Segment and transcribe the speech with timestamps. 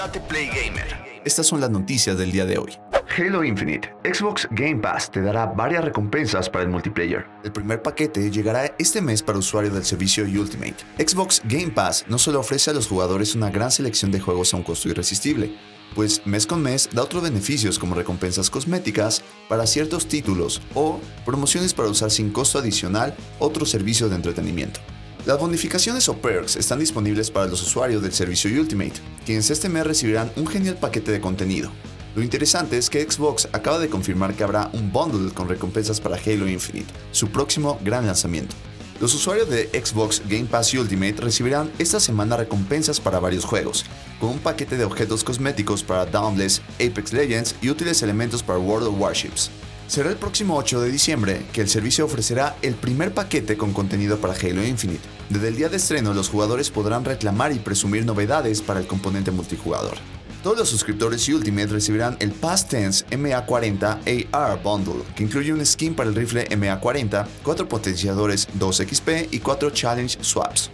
[0.00, 1.20] Date Play Gamer.
[1.26, 2.72] Estas son las noticias del día de hoy.
[3.18, 7.26] Halo Infinite, Xbox Game Pass te dará varias recompensas para el multiplayer.
[7.44, 10.76] El primer paquete llegará este mes para usuarios del servicio Ultimate.
[10.98, 14.56] Xbox Game Pass no solo ofrece a los jugadores una gran selección de juegos a
[14.56, 15.54] un costo irresistible,
[15.94, 21.74] pues mes con mes da otros beneficios como recompensas cosméticas para ciertos títulos o promociones
[21.74, 24.80] para usar sin costo adicional otros servicios de entretenimiento.
[25.26, 28.94] Las bonificaciones o perks están disponibles para los usuarios del servicio Ultimate,
[29.26, 31.70] quienes este mes recibirán un genial paquete de contenido.
[32.16, 36.16] Lo interesante es que Xbox acaba de confirmar que habrá un bundle con recompensas para
[36.16, 38.56] Halo Infinite, su próximo gran lanzamiento.
[38.98, 43.84] Los usuarios de Xbox Game Pass Ultimate recibirán esta semana recompensas para varios juegos,
[44.20, 48.88] con un paquete de objetos cosméticos para Dauntless, Apex Legends y útiles elementos para World
[48.88, 49.50] of Warships.
[49.90, 54.18] Será el próximo 8 de diciembre que el servicio ofrecerá el primer paquete con contenido
[54.18, 55.00] para Halo Infinite.
[55.28, 59.32] Desde el día de estreno los jugadores podrán reclamar y presumir novedades para el componente
[59.32, 59.98] multijugador.
[60.44, 65.92] Todos los suscriptores Ultimate recibirán el Past Tense MA40 AR Bundle, que incluye un skin
[65.96, 70.70] para el rifle MA40, 4 potenciadores 2 XP y 4 Challenge Swaps.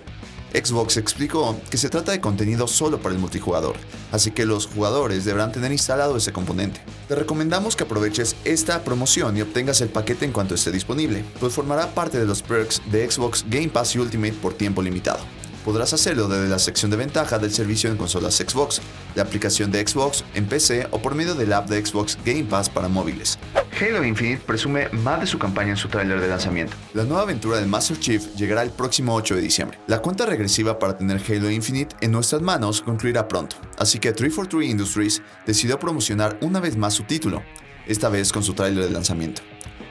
[0.56, 3.76] Xbox explicó que se trata de contenido solo para el multijugador,
[4.10, 6.80] así que los jugadores deberán tener instalado ese componente.
[7.08, 11.52] Te recomendamos que aproveches esta promoción y obtengas el paquete en cuanto esté disponible, pues
[11.52, 15.20] formará parte de los perks de Xbox Game Pass Ultimate por tiempo limitado
[15.66, 18.80] podrás hacerlo desde la sección de ventaja del servicio en consolas Xbox,
[19.16, 22.70] la aplicación de Xbox en PC o por medio del app de Xbox Game Pass
[22.70, 23.36] para móviles.
[23.78, 26.74] Halo Infinite presume más de su campaña en su tráiler de lanzamiento.
[26.94, 29.78] La nueva aventura del Master Chief llegará el próximo 8 de diciembre.
[29.86, 34.70] La cuenta regresiva para tener Halo Infinite en nuestras manos concluirá pronto, así que 343
[34.70, 37.42] Industries decidió promocionar una vez más su título,
[37.86, 39.42] esta vez con su tráiler de lanzamiento.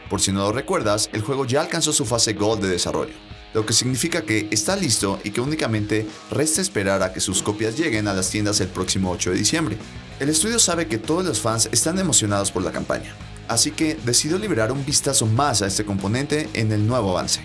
[0.10, 3.14] Por si no lo recuerdas, el juego ya alcanzó su fase Gold de desarrollo
[3.54, 7.78] lo que significa que está listo y que únicamente resta esperar a que sus copias
[7.78, 9.78] lleguen a las tiendas el próximo 8 de diciembre.
[10.20, 13.16] El estudio sabe que todos los fans están emocionados por la campaña,
[13.48, 17.42] así que decidió liberar un vistazo más a este componente en el nuevo avance.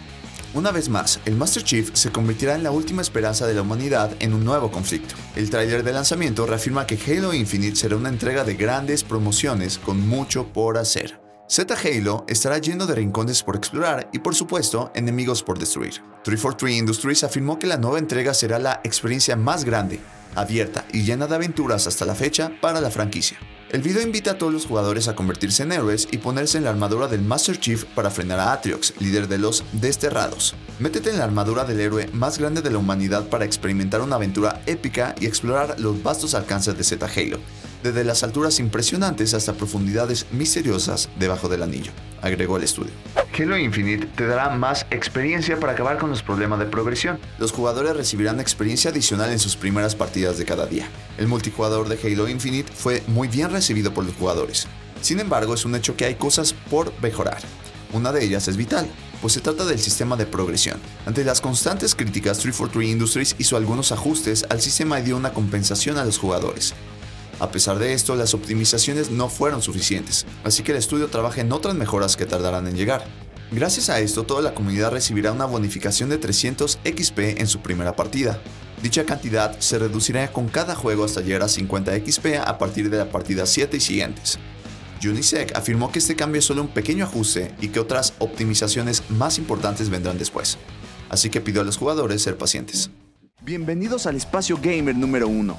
[0.52, 4.10] Una vez más, el Master Chief se convertirá en la última esperanza de la humanidad
[4.18, 5.14] en un nuevo conflicto.
[5.36, 10.08] El tráiler de lanzamiento reafirma que Halo Infinite será una entrega de grandes promociones con
[10.08, 11.20] mucho por hacer.
[11.46, 15.94] Z Halo estará lleno de rincones por explorar y por supuesto enemigos por destruir.
[16.24, 20.00] 343 Industries afirmó que la nueva entrega será la experiencia más grande,
[20.34, 23.38] abierta y llena de aventuras hasta la fecha para la franquicia.
[23.72, 26.70] El video invita a todos los jugadores a convertirse en héroes y ponerse en la
[26.70, 30.56] armadura del Master Chief para frenar a Atriox, líder de los Desterrados.
[30.80, 34.60] Métete en la armadura del héroe más grande de la humanidad para experimentar una aventura
[34.66, 37.38] épica y explorar los vastos alcances de Z Halo,
[37.82, 41.92] desde las alturas impresionantes hasta profundidades misteriosas debajo del anillo,
[42.22, 42.92] agregó el estudio.
[43.38, 47.18] Halo Infinite te dará más experiencia para acabar con los problemas de progresión.
[47.38, 50.88] Los jugadores recibirán experiencia adicional en sus primeras partidas de cada día.
[51.16, 54.66] El multijugador de Halo Infinite fue muy bien recibido por los jugadores.
[55.00, 57.38] Sin embargo, es un hecho que hay cosas por mejorar.
[57.92, 58.86] Una de ellas es vital,
[59.20, 60.78] pues se trata del sistema de progresión.
[61.06, 65.98] Ante las constantes críticas, 343 Industries hizo algunos ajustes al sistema y dio una compensación
[65.98, 66.74] a los jugadores.
[67.40, 71.50] A pesar de esto, las optimizaciones no fueron suficientes, así que el estudio trabaja en
[71.52, 73.06] otras mejoras que tardarán en llegar.
[73.50, 77.96] Gracias a esto, toda la comunidad recibirá una bonificación de 300 XP en su primera
[77.96, 78.38] partida.
[78.82, 82.98] Dicha cantidad se reducirá con cada juego hasta llegar a 50 XP a partir de
[82.98, 84.38] la partida 7 y siguientes.
[85.02, 89.38] Unisec afirmó que este cambio es solo un pequeño ajuste y que otras optimizaciones más
[89.38, 90.58] importantes vendrán después.
[91.08, 92.90] Así que pidió a los jugadores ser pacientes.
[93.42, 95.58] Bienvenidos al Espacio Gamer número 1,